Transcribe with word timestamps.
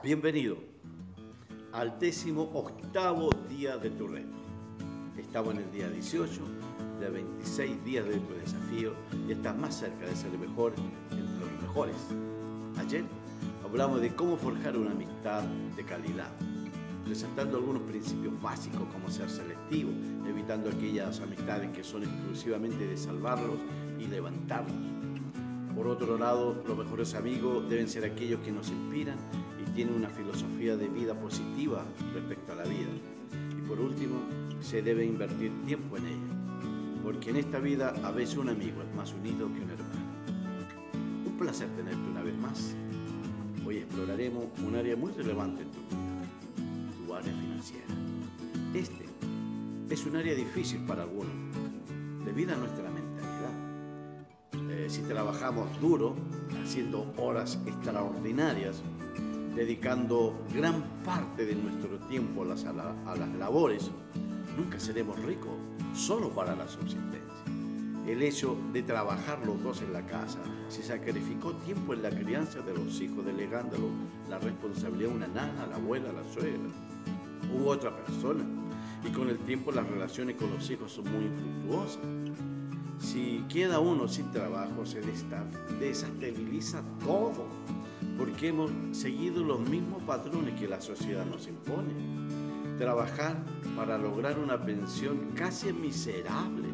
Bienvenido 0.00 0.56
al 1.72 1.98
décimo 1.98 2.42
octavo 2.54 3.30
día 3.48 3.76
de 3.78 3.90
tu 3.90 4.06
reto. 4.06 4.36
Estamos 5.18 5.54
en 5.54 5.60
el 5.62 5.72
día 5.72 5.90
18 5.90 6.40
de 7.00 7.10
26 7.10 7.84
días 7.84 8.06
de 8.06 8.18
tu 8.18 8.34
desafío 8.34 8.92
y 9.26 9.32
estás 9.32 9.58
más 9.58 9.74
cerca 9.74 10.06
de 10.06 10.14
ser 10.14 10.30
el 10.30 10.38
mejor 10.38 10.72
entre 11.10 11.40
los 11.40 11.62
mejores. 11.62 11.96
Ayer 12.78 13.02
hablamos 13.64 14.00
de 14.00 14.14
cómo 14.14 14.36
forjar 14.36 14.76
una 14.76 14.92
amistad 14.92 15.42
de 15.74 15.84
calidad, 15.84 16.30
presentando 17.04 17.56
algunos 17.56 17.82
principios 17.82 18.40
básicos 18.40 18.86
como 18.92 19.10
ser 19.10 19.28
selectivo, 19.28 19.90
evitando 20.28 20.70
aquellas 20.70 21.18
amistades 21.20 21.70
que 21.70 21.82
son 21.82 22.04
exclusivamente 22.04 22.86
de 22.86 22.96
salvarlos 22.96 23.58
y 23.98 24.06
levantarlos. 24.06 24.76
Por 25.74 25.88
otro 25.88 26.16
lado, 26.16 26.62
los 26.68 26.78
mejores 26.78 27.14
amigos 27.14 27.68
deben 27.68 27.88
ser 27.88 28.04
aquellos 28.04 28.40
que 28.40 28.52
nos 28.52 28.68
inspiran 28.68 29.16
y 29.78 29.82
tienen 29.82 29.94
una 29.94 30.08
filosofía 30.08 30.76
de 30.76 30.88
vida 30.88 31.14
positiva 31.14 31.84
respecto 32.12 32.50
a 32.50 32.56
la 32.56 32.64
vida. 32.64 32.88
Y 33.56 33.60
por 33.68 33.78
último, 33.78 34.16
se 34.60 34.82
debe 34.82 35.04
invertir 35.04 35.52
tiempo 35.66 35.96
en 35.96 36.06
ella, 36.06 37.00
porque 37.04 37.30
en 37.30 37.36
esta 37.36 37.60
vida 37.60 37.94
a 38.02 38.10
veces 38.10 38.38
un 38.38 38.48
amigo 38.48 38.82
es 38.82 38.92
más 38.96 39.12
unido 39.12 39.46
que 39.46 39.60
un 39.60 39.70
hermano. 39.70 41.26
Un 41.26 41.36
placer 41.38 41.68
tenerte 41.76 42.10
una 42.10 42.22
vez 42.22 42.36
más. 42.36 42.74
Hoy 43.64 43.76
exploraremos 43.76 44.46
un 44.66 44.74
área 44.74 44.96
muy 44.96 45.12
relevante 45.12 45.62
en 45.62 45.70
tu 45.70 45.78
vida, 45.78 47.06
tu 47.06 47.14
área 47.14 47.32
financiera. 47.32 47.86
Este 48.74 49.04
es 49.94 50.06
un 50.06 50.16
área 50.16 50.34
difícil 50.34 50.80
para 50.86 51.04
algunos, 51.04 51.32
debido 52.24 52.52
a 52.52 52.56
nuestra 52.56 52.90
mentalidad. 52.90 54.72
Eh, 54.72 54.90
si 54.90 55.02
trabajamos 55.02 55.80
duro, 55.80 56.16
haciendo 56.64 57.12
horas 57.16 57.60
extraordinarias, 57.64 58.82
dedicando 59.58 60.44
gran 60.54 60.84
parte 61.04 61.44
de 61.44 61.56
nuestro 61.56 61.98
tiempo 62.06 62.42
a 62.42 62.46
las, 62.46 62.64
a 62.64 62.72
las 62.72 63.28
labores, 63.40 63.90
nunca 64.56 64.78
seremos 64.78 65.20
ricos 65.24 65.50
solo 65.92 66.30
para 66.30 66.54
la 66.54 66.68
subsistencia. 66.68 67.18
El 68.06 68.22
hecho 68.22 68.56
de 68.72 68.84
trabajar 68.84 69.44
los 69.44 69.60
dos 69.60 69.82
en 69.82 69.92
la 69.92 70.06
casa, 70.06 70.38
se 70.68 70.84
sacrificó 70.84 71.54
tiempo 71.54 71.92
en 71.92 72.02
la 72.02 72.10
crianza 72.10 72.60
de 72.60 72.72
los 72.72 73.00
hijos, 73.00 73.26
delegándolo 73.26 73.88
la 74.30 74.38
responsabilidad 74.38 75.10
a 75.10 75.14
una 75.16 75.26
nana, 75.26 75.64
a 75.64 75.66
la 75.66 75.74
abuela, 75.74 76.10
a 76.10 76.12
la 76.12 76.24
suegra 76.32 76.70
u 77.52 77.66
otra 77.66 77.96
persona. 77.96 78.44
Y 79.04 79.10
con 79.10 79.28
el 79.28 79.38
tiempo 79.38 79.72
las 79.72 79.88
relaciones 79.88 80.36
con 80.36 80.52
los 80.52 80.70
hijos 80.70 80.92
son 80.92 81.10
muy 81.10 81.24
infructuosas. 81.24 81.98
Si 83.00 83.44
queda 83.48 83.80
uno 83.80 84.06
sin 84.06 84.30
trabajo, 84.30 84.86
se 84.86 85.00
desestabiliza 85.80 86.80
todo, 87.04 87.46
porque 88.18 88.48
hemos 88.48 88.70
seguido 88.90 89.44
los 89.44 89.60
mismos 89.60 90.02
patrones 90.02 90.58
que 90.58 90.66
la 90.66 90.80
sociedad 90.80 91.24
nos 91.24 91.46
impone. 91.46 91.94
Trabajar 92.76 93.36
para 93.76 93.96
lograr 93.96 94.38
una 94.38 94.60
pensión 94.60 95.30
casi 95.34 95.72
miserable, 95.72 96.68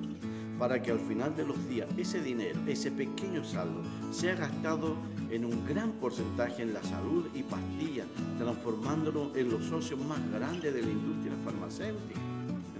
para 0.58 0.80
que 0.80 0.90
al 0.90 1.00
final 1.00 1.36
de 1.36 1.46
los 1.46 1.68
días 1.68 1.88
ese 1.98 2.22
dinero, 2.22 2.58
ese 2.66 2.90
pequeño 2.90 3.44
saldo, 3.44 3.82
sea 4.10 4.34
gastado 4.34 4.96
en 5.30 5.44
un 5.44 5.66
gran 5.66 5.92
porcentaje 5.92 6.62
en 6.62 6.72
la 6.72 6.82
salud 6.82 7.26
y 7.34 7.42
pastillas, 7.42 8.06
transformándolo 8.38 9.34
en 9.36 9.50
los 9.50 9.64
socios 9.66 10.00
más 10.00 10.20
grandes 10.32 10.72
de 10.72 10.82
la 10.82 10.90
industria 10.90 11.34
farmacéutica. 11.44 12.20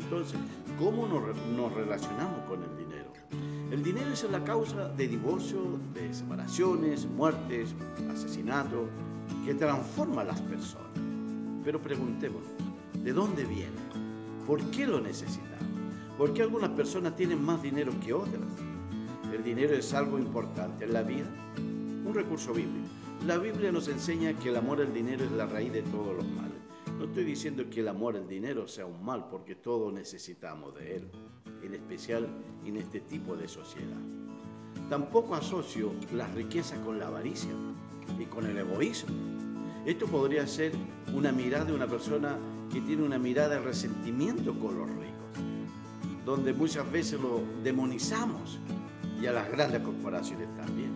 Entonces, 0.00 0.38
¿cómo 0.78 1.06
nos, 1.06 1.22
nos 1.56 1.72
relacionamos 1.72 2.40
con 2.48 2.62
el 2.62 2.68
dinero? 2.70 2.83
El 3.74 3.82
dinero 3.82 4.12
es 4.12 4.22
la 4.30 4.44
causa 4.44 4.88
de 4.90 5.08
divorcio, 5.08 5.80
de 5.92 6.14
separaciones, 6.14 7.06
muertes, 7.06 7.74
asesinatos, 8.08 8.88
que 9.44 9.52
transforma 9.52 10.20
a 10.20 10.24
las 10.26 10.40
personas. 10.42 10.92
Pero 11.64 11.82
preguntémonos, 11.82 12.48
¿de 13.02 13.12
dónde 13.12 13.44
viene? 13.44 13.72
¿Por 14.46 14.62
qué 14.70 14.86
lo 14.86 15.00
necesitamos? 15.00 15.66
¿Por 16.16 16.32
qué 16.32 16.42
algunas 16.42 16.70
personas 16.70 17.16
tienen 17.16 17.44
más 17.44 17.60
dinero 17.62 17.92
que 17.98 18.12
otras? 18.12 18.44
El 19.32 19.42
dinero 19.42 19.74
es 19.74 19.92
algo 19.92 20.20
importante 20.20 20.84
en 20.84 20.92
la 20.92 21.02
vida, 21.02 21.26
un 21.56 22.14
recurso 22.14 22.52
bíblico. 22.54 22.86
La 23.26 23.38
Biblia 23.38 23.72
nos 23.72 23.88
enseña 23.88 24.38
que 24.38 24.50
el 24.50 24.56
amor 24.56 24.82
al 24.82 24.94
dinero 24.94 25.24
es 25.24 25.32
la 25.32 25.46
raíz 25.46 25.72
de 25.72 25.82
todos 25.82 26.14
los 26.14 26.26
males. 26.28 26.60
No 26.96 27.06
estoy 27.06 27.24
diciendo 27.24 27.64
que 27.68 27.80
el 27.80 27.88
amor 27.88 28.14
al 28.14 28.28
dinero 28.28 28.68
sea 28.68 28.86
un 28.86 29.04
mal, 29.04 29.26
porque 29.28 29.56
todos 29.56 29.92
necesitamos 29.92 30.76
de 30.76 30.94
él, 30.94 31.10
en 31.64 31.74
especial 31.74 32.28
en 32.64 32.76
este 32.76 33.00
tipo 33.00 33.36
de 33.36 33.48
sociedad. 33.48 34.00
Tampoco 34.88 35.34
asocio 35.34 35.92
la 36.12 36.26
riqueza 36.28 36.76
con 36.82 36.98
la 36.98 37.06
avaricia 37.08 37.50
y 38.18 38.24
con 38.26 38.46
el 38.46 38.58
egoísmo. 38.58 39.14
Esto 39.86 40.06
podría 40.06 40.46
ser 40.46 40.72
una 41.14 41.32
mirada 41.32 41.64
de 41.64 41.74
una 41.74 41.86
persona 41.86 42.36
que 42.72 42.80
tiene 42.80 43.02
una 43.02 43.18
mirada 43.18 43.56
de 43.56 43.60
resentimiento 43.60 44.58
con 44.58 44.78
los 44.78 44.88
ricos 44.88 45.14
donde 46.24 46.52
muchas 46.54 46.90
veces 46.90 47.20
lo 47.20 47.42
demonizamos 47.62 48.58
y 49.20 49.26
a 49.26 49.32
las 49.32 49.50
grandes 49.50 49.82
corporaciones 49.82 50.48
también, 50.56 50.92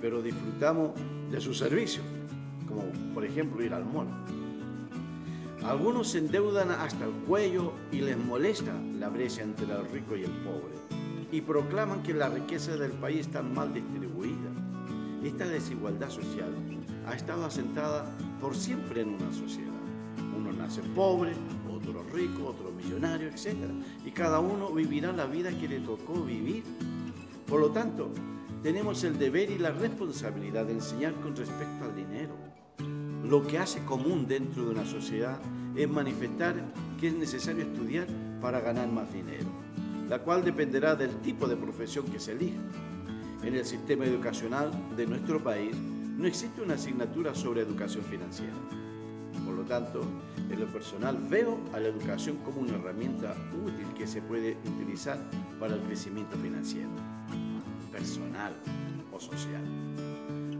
pero 0.00 0.22
disfrutamos 0.22 0.92
de 1.30 1.40
sus 1.40 1.58
servicios, 1.58 2.04
como 2.68 2.84
por 3.12 3.24
ejemplo 3.24 3.62
ir 3.64 3.74
al 3.74 3.84
mall. 3.84 4.06
Algunos 5.64 6.08
se 6.08 6.18
endeudan 6.18 6.70
hasta 6.70 7.04
el 7.04 7.12
cuello 7.26 7.72
y 7.90 8.00
les 8.00 8.18
molesta 8.18 8.74
la 8.98 9.08
brecha 9.08 9.42
entre 9.42 9.64
el 9.64 9.86
rico 9.88 10.16
y 10.16 10.24
el 10.24 10.30
pobre 10.30 10.74
y 11.34 11.40
proclaman 11.40 12.02
que 12.04 12.14
la 12.14 12.28
riqueza 12.28 12.76
del 12.76 12.92
país 12.92 13.26
está 13.26 13.42
mal 13.42 13.74
distribuida. 13.74 14.50
Esta 15.24 15.46
desigualdad 15.46 16.08
social 16.08 16.54
ha 17.08 17.14
estado 17.14 17.44
asentada 17.44 18.04
por 18.40 18.54
siempre 18.54 19.00
en 19.00 19.08
una 19.08 19.32
sociedad. 19.32 19.72
Uno 20.36 20.52
nace 20.52 20.80
pobre, 20.94 21.32
otro 21.68 22.04
rico, 22.12 22.46
otro 22.46 22.70
millonario, 22.70 23.28
etc. 23.28 23.56
Y 24.04 24.12
cada 24.12 24.38
uno 24.38 24.70
vivirá 24.70 25.12
la 25.12 25.26
vida 25.26 25.50
que 25.58 25.66
le 25.66 25.80
tocó 25.80 26.22
vivir. 26.22 26.62
Por 27.48 27.58
lo 27.58 27.70
tanto, 27.70 28.10
tenemos 28.62 29.02
el 29.02 29.18
deber 29.18 29.50
y 29.50 29.58
la 29.58 29.72
responsabilidad 29.72 30.66
de 30.66 30.74
enseñar 30.74 31.14
con 31.14 31.34
respecto 31.34 31.84
al 31.84 31.96
dinero. 31.96 32.36
Lo 33.24 33.46
que 33.46 33.58
hace 33.58 33.82
común 33.84 34.26
dentro 34.26 34.66
de 34.66 34.72
una 34.72 34.84
sociedad 34.84 35.40
es 35.74 35.88
manifestar 35.88 36.56
que 37.00 37.08
es 37.08 37.14
necesario 37.14 37.62
estudiar 37.62 38.06
para 38.42 38.60
ganar 38.60 38.86
más 38.88 39.10
dinero, 39.10 39.46
la 40.10 40.18
cual 40.18 40.44
dependerá 40.44 40.94
del 40.94 41.16
tipo 41.22 41.48
de 41.48 41.56
profesión 41.56 42.04
que 42.04 42.20
se 42.20 42.32
elija. 42.32 42.60
En 43.42 43.54
el 43.54 43.64
sistema 43.64 44.04
educacional 44.04 44.70
de 44.94 45.06
nuestro 45.06 45.42
país 45.42 45.74
no 45.74 46.26
existe 46.26 46.60
una 46.60 46.74
asignatura 46.74 47.34
sobre 47.34 47.62
educación 47.62 48.04
financiera. 48.04 48.52
Por 49.42 49.54
lo 49.54 49.62
tanto, 49.62 50.02
en 50.50 50.60
lo 50.60 50.66
personal 50.66 51.16
veo 51.30 51.58
a 51.72 51.80
la 51.80 51.88
educación 51.88 52.36
como 52.44 52.60
una 52.60 52.74
herramienta 52.74 53.34
útil 53.64 53.86
que 53.96 54.06
se 54.06 54.20
puede 54.20 54.58
utilizar 54.66 55.18
para 55.58 55.74
el 55.74 55.80
crecimiento 55.80 56.36
financiero, 56.36 56.90
personal 57.94 58.52
o 59.12 59.20
social. 59.20 59.62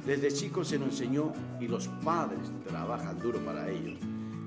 Desde 0.06 0.33
chicos 0.33 0.69
se 0.69 0.78
nos 0.78 0.89
enseñó, 0.91 1.33
y 1.61 1.67
los 1.67 1.89
padres 2.05 2.41
trabajan 2.67 3.19
duro 3.19 3.41
para 3.41 3.69
ello, 3.69 3.97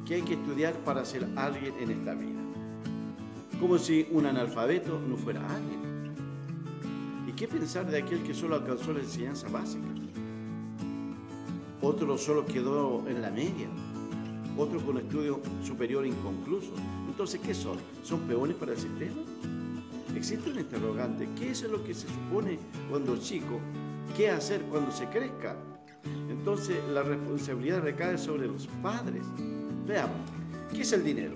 que 0.06 0.16
hay 0.16 0.22
que 0.22 0.36
estudiar 0.36 0.74
para 0.86 1.04
ser 1.04 1.28
alguien 1.36 1.74
en 1.80 1.92
esta 1.92 2.14
vida. 2.14 2.40
Como 3.60 3.78
si 3.78 4.08
un 4.12 4.26
analfabeto 4.26 5.00
no 5.00 5.18
fuera 5.18 5.42
alguien. 5.42 6.14
¿Y 7.28 7.34
qué 7.34 7.48
pensar 7.48 7.90
de 7.90 7.98
aquel 7.98 8.24
que 8.24 8.34
solo 8.34 8.56
alcanzó 8.56 8.94
la 8.94 9.00
enseñanza 9.00 9.50
básica? 9.50 9.88
Otro 11.82 12.18
solo 12.18 12.46
quedó 12.46 13.04
en 13.08 13.22
la 13.22 13.32
media 13.32 13.68
otros 14.58 14.82
con 14.82 14.98
estudio 14.98 15.40
superior 15.64 16.06
inconcluso. 16.06 16.72
Entonces, 17.08 17.40
¿qué 17.42 17.54
son? 17.54 17.78
¿Son 18.04 18.22
peones 18.22 18.56
para 18.56 18.72
el 18.72 18.78
sistema? 18.78 19.22
Existe 20.18 20.50
un 20.50 20.60
interrogante. 20.60 21.30
¿Qué 21.38 21.52
es 21.52 21.62
lo 21.62 21.84
que 21.84 21.94
se 21.94 22.08
supone 22.08 22.58
cuando 22.90 23.18
chico? 23.18 23.60
¿Qué 24.16 24.32
hacer 24.32 24.64
cuando 24.64 24.92
se 24.92 25.06
crezca? 25.06 25.56
Entonces, 26.28 26.78
la 26.92 27.04
responsabilidad 27.04 27.82
recae 27.82 28.18
sobre 28.18 28.48
los 28.48 28.66
padres. 28.82 29.24
Veamos, 29.86 30.18
¿qué 30.74 30.82
es 30.82 30.92
el 30.92 31.04
dinero? 31.04 31.36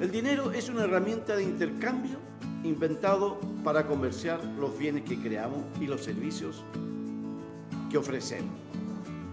El 0.00 0.10
dinero 0.10 0.52
es 0.52 0.70
una 0.70 0.84
herramienta 0.84 1.36
de 1.36 1.44
intercambio 1.44 2.16
inventado 2.64 3.38
para 3.62 3.86
comerciar 3.86 4.42
los 4.58 4.76
bienes 4.78 5.02
que 5.02 5.18
creamos 5.20 5.62
y 5.78 5.86
los 5.86 6.02
servicios 6.02 6.64
que 7.90 7.98
ofrecemos 7.98 8.50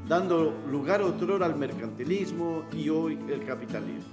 dando 0.09 0.51
lugar 0.69 1.03
otrora 1.03 1.45
al 1.45 1.55
mercantilismo 1.55 2.63
y 2.73 2.89
hoy 2.89 3.17
el 3.29 3.45
capitalismo. 3.45 4.09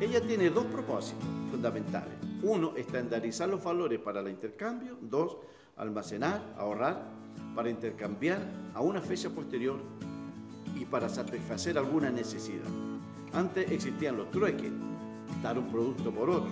Ella 0.00 0.22
tiene 0.22 0.48
dos 0.48 0.64
propósitos 0.64 1.22
fundamentales. 1.50 2.25
Uno, 2.42 2.72
estandarizar 2.76 3.48
los 3.48 3.62
valores 3.62 3.98
para 3.98 4.20
el 4.20 4.28
intercambio. 4.28 4.96
Dos, 5.00 5.36
almacenar, 5.76 6.54
ahorrar 6.56 7.02
para 7.54 7.70
intercambiar 7.70 8.38
a 8.74 8.80
una 8.80 9.00
fecha 9.00 9.30
posterior 9.30 9.78
y 10.74 10.84
para 10.84 11.08
satisfacer 11.08 11.78
alguna 11.78 12.10
necesidad. 12.10 12.66
Antes 13.32 13.70
existían 13.70 14.16
los 14.16 14.30
trueques, 14.30 14.70
dar 15.42 15.58
un 15.58 15.66
producto 15.70 16.10
por 16.10 16.30
otro. 16.30 16.50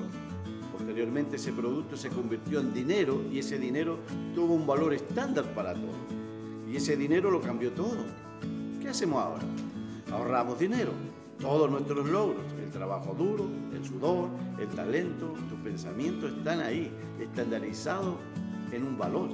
Posteriormente 0.72 1.36
ese 1.36 1.52
producto 1.52 1.96
se 1.96 2.08
convirtió 2.08 2.60
en 2.60 2.74
dinero 2.74 3.22
y 3.30 3.38
ese 3.38 3.58
dinero 3.58 3.98
tuvo 4.34 4.54
un 4.54 4.66
valor 4.66 4.92
estándar 4.94 5.44
para 5.54 5.74
todos. 5.74 5.94
Y 6.70 6.76
ese 6.76 6.96
dinero 6.96 7.30
lo 7.30 7.40
cambió 7.40 7.72
todo. 7.72 8.04
¿Qué 8.80 8.88
hacemos 8.88 9.22
ahora? 9.22 9.44
ahorramos 10.14 10.58
dinero. 10.58 10.92
Todos 11.40 11.70
nuestros 11.70 12.08
logros, 12.08 12.44
el 12.62 12.70
trabajo 12.70 13.14
duro, 13.14 13.46
el 13.74 13.84
sudor, 13.84 14.28
el 14.58 14.68
talento, 14.68 15.34
tus 15.48 15.58
pensamientos 15.60 16.32
están 16.32 16.60
ahí, 16.60 16.90
estandarizados 17.20 18.16
en 18.72 18.84
un 18.84 18.96
valor. 18.96 19.30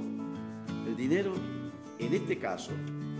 El 0.87 0.95
dinero, 0.95 1.31
en 1.99 2.13
este 2.13 2.37
caso, 2.37 2.71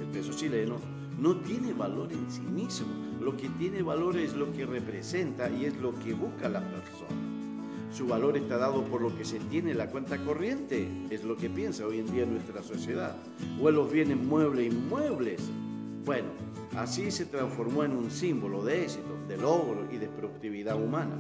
el 0.02 0.08
peso 0.08 0.34
chileno, 0.34 0.78
no 1.18 1.38
tiene 1.38 1.74
valor 1.74 2.12
en 2.12 2.30
sí 2.32 2.42
mismo. 2.42 2.88
Lo 3.22 3.38
que 3.38 3.48
tiene 3.50 3.84
valor 3.84 4.18
es 4.18 4.34
lo 4.34 4.52
que 4.52 4.66
representa 4.66 5.50
y 5.50 5.66
es 5.66 5.78
lo 5.78 5.94
que 5.94 6.14
busca 6.14 6.50
la 6.50 6.62
persona. 6.62 7.32
Su 7.92 8.08
valor 8.08 8.38
está 8.38 8.58
dado 8.58 8.84
por 8.86 9.02
lo 9.02 9.16
que 9.16 9.26
se 9.26 9.40
tiene 9.40 9.72
en 9.72 9.78
la 9.78 9.88
cuenta 9.88 10.18
corriente, 10.18 10.88
es 11.10 11.24
lo 11.24 11.36
que 11.36 11.50
piensa 11.50 11.86
hoy 11.86 12.00
en 12.00 12.12
día 12.12 12.26
nuestra 12.26 12.64
sociedad, 12.64 13.16
o 13.62 13.70
en 13.70 13.76
los 13.76 13.92
bienes 13.92 14.18
muebles 14.18 14.66
e 14.66 14.76
inmuebles. 14.76 15.42
Bueno, 16.04 16.30
así 16.76 17.12
se 17.12 17.26
transformó 17.26 17.84
en 17.84 17.92
un 17.92 18.10
símbolo 18.10 18.64
de 18.64 18.84
éxito, 18.84 19.18
de 19.28 19.38
logro 19.38 19.88
y 19.92 19.98
de 19.98 20.08
productividad 20.08 20.82
humana. 20.82 21.16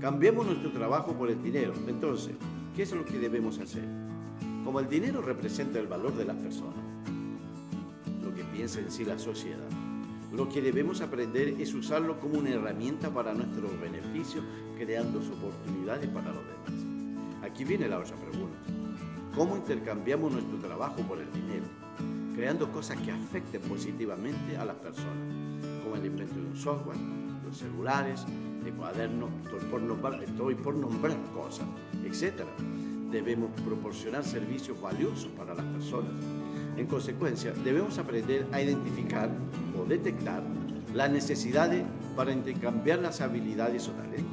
Cambiemos 0.00 0.46
nuestro 0.46 0.72
trabajo 0.72 1.12
por 1.12 1.30
el 1.30 1.42
dinero. 1.42 1.74
Entonces, 1.86 2.36
¿qué 2.74 2.84
es 2.84 2.92
lo 2.92 3.04
que 3.04 3.18
debemos 3.18 3.58
hacer? 3.58 3.84
Como 4.64 4.80
el 4.80 4.88
dinero 4.88 5.20
representa 5.20 5.78
el 5.78 5.88
valor 5.88 6.16
de 6.16 6.24
las 6.24 6.36
personas, 6.36 6.82
lo 8.24 8.34
que 8.34 8.44
piensa 8.44 8.80
en 8.80 8.90
sí 8.90 9.04
la 9.04 9.18
sociedad, 9.18 9.68
lo 10.32 10.48
que 10.48 10.62
debemos 10.62 11.02
aprender 11.02 11.60
es 11.60 11.74
usarlo 11.74 12.18
como 12.18 12.38
una 12.38 12.50
herramienta 12.50 13.10
para 13.10 13.34
nuestros 13.34 13.78
beneficios, 13.78 14.42
creando 14.78 15.18
oportunidades 15.18 16.08
para 16.08 16.32
los 16.32 16.42
demás. 16.44 17.42
Aquí 17.42 17.64
viene 17.64 17.88
la 17.88 17.98
otra 17.98 18.16
pregunta. 18.16 18.56
¿Cómo 19.34 19.54
intercambiamos 19.54 20.32
nuestro 20.32 20.56
trabajo 20.58 21.02
por 21.02 21.18
el 21.18 21.30
dinero? 21.30 21.64
Creando 22.36 22.70
cosas 22.70 22.98
que 23.00 23.10
afecten 23.10 23.62
positivamente 23.62 24.56
a 24.58 24.64
las 24.66 24.76
personas, 24.76 25.64
como 25.82 25.96
el 25.96 26.04
invento 26.04 26.34
de 26.34 26.46
un 26.46 26.56
software, 26.56 26.98
los 27.44 27.56
celulares, 27.56 28.26
de 28.62 28.70
cuadernos, 28.72 29.30
por 29.70 29.80
nombrar, 29.80 30.22
estoy 30.22 30.54
por 30.54 30.74
nombrar 30.74 31.16
cosas, 31.32 31.66
etc. 32.04 32.44
Debemos 33.10 33.50
proporcionar 33.62 34.22
servicios 34.22 34.78
valiosos 34.80 35.30
para 35.36 35.54
las 35.54 35.64
personas 35.64 36.12
en 36.76 36.86
consecuencia, 36.86 37.52
debemos 37.64 37.96
aprender 37.96 38.46
a 38.52 38.60
identificar 38.60 39.30
o 39.80 39.86
detectar 39.86 40.42
las 40.94 41.10
necesidades 41.10 41.84
para 42.14 42.32
intercambiar 42.32 42.98
las 42.98 43.22
habilidades 43.22 43.88
o 43.88 43.92
talentos. 43.92 44.26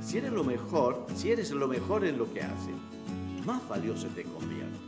Si 0.00 0.16
eres 0.16 0.32
lo 0.32 0.44
mejor, 0.44 1.04
si 1.14 1.30
eres 1.30 1.50
lo 1.50 1.68
mejor 1.68 2.06
en 2.06 2.16
lo 2.16 2.32
que 2.32 2.40
haces, 2.40 2.74
más 3.44 3.68
valioso 3.68 4.06
te 4.08 4.22
convierte. 4.22 4.87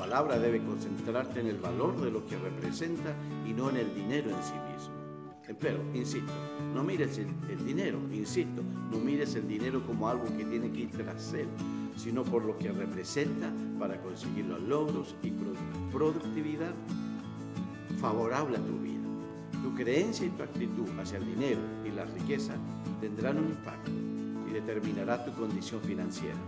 Palabras, 0.00 0.40
debes 0.40 0.62
concentrarte 0.62 1.40
en 1.40 1.48
el 1.48 1.58
valor 1.58 2.00
de 2.00 2.10
lo 2.10 2.24
que 2.24 2.38
representa 2.38 3.14
y 3.46 3.52
no 3.52 3.68
en 3.68 3.76
el 3.76 3.94
dinero 3.94 4.30
en 4.30 4.42
sí 4.42 4.54
mismo. 4.72 4.94
Pero, 5.60 5.82
insisto, 5.92 6.32
no 6.74 6.82
mires 6.82 7.18
el, 7.18 7.26
el 7.50 7.66
dinero, 7.66 7.98
insisto, 8.10 8.62
no 8.90 8.96
mires 8.96 9.34
el 9.34 9.46
dinero 9.46 9.84
como 9.86 10.08
algo 10.08 10.24
que 10.24 10.46
tiene 10.46 10.72
que 10.72 10.80
ir 10.80 10.90
tras 10.90 11.34
él, 11.34 11.48
sino 11.98 12.24
por 12.24 12.46
lo 12.46 12.56
que 12.56 12.72
representa 12.72 13.52
para 13.78 14.00
conseguir 14.00 14.46
los 14.46 14.62
logros 14.62 15.14
y 15.22 15.32
productividad 15.92 16.72
favorable 18.00 18.56
a 18.56 18.60
tu 18.60 18.78
vida. 18.78 19.06
Tu 19.62 19.74
creencia 19.74 20.24
y 20.26 20.30
tu 20.30 20.42
actitud 20.42 20.88
hacia 20.98 21.18
el 21.18 21.26
dinero 21.26 21.60
y 21.84 21.90
la 21.90 22.06
riqueza 22.06 22.54
tendrán 23.02 23.36
un 23.36 23.50
impacto 23.50 23.90
y 24.48 24.52
determinará 24.54 25.22
tu 25.26 25.32
condición 25.34 25.82
financiera 25.82 26.38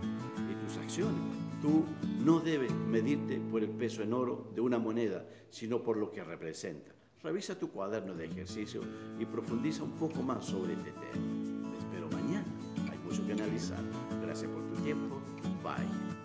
y 0.49 0.65
tus 0.65 0.77
acciones. 0.77 1.42
Tú 1.63 1.85
no 2.25 2.41
debes 2.41 2.73
medirte 2.73 3.39
por 3.39 3.63
el 3.63 3.69
peso 3.69 4.03
en 4.03 4.11
oro 4.11 4.51
de 4.53 4.59
una 4.59 4.79
moneda, 4.79 5.25
sino 5.49 5.81
por 5.81 5.95
lo 5.95 6.11
que 6.11 6.21
representa. 6.21 6.91
Revisa 7.23 7.57
tu 7.57 7.71
cuaderno 7.71 8.13
de 8.13 8.25
ejercicio 8.25 8.81
y 9.17 9.25
profundiza 9.25 9.81
un 9.83 9.93
poco 9.93 10.21
más 10.21 10.43
sobre 10.43 10.73
este 10.73 10.91
tema. 10.91 11.71
Te 11.71 11.77
espero 11.77 12.09
mañana. 12.09 12.45
Hay 12.91 12.97
mucho 12.97 13.25
que 13.25 13.31
analizar. 13.31 13.81
Gracias 14.21 14.51
por 14.51 14.67
tu 14.67 14.81
tiempo. 14.81 15.21
Bye. 15.63 16.22